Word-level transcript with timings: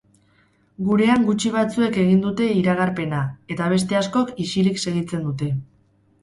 Gurean 0.85 1.27
gutxi 1.27 1.51
batzuek 1.55 1.99
egin 2.03 2.23
dute 2.23 2.47
iragarpena 2.61 3.19
eta 3.57 3.69
beste 3.75 3.99
askok 4.01 4.33
ixilik 4.47 4.83
segitzen 4.87 5.25
dute. 5.29 5.53